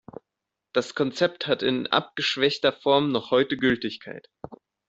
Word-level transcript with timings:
Das 0.73 0.95
Konzept 0.95 1.45
hat 1.45 1.61
in 1.61 1.85
abgeschwächter 1.85 2.71
Form 2.73 3.11
noch 3.11 3.29
heute 3.29 3.55
Gültigkeit. 3.55 4.29